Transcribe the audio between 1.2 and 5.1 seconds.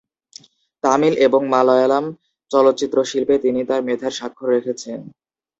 এবং মালয়ালম চলচ্চিত্র শিল্পে তিনি তার মেধার স্বাক্ষর রেখেছেন।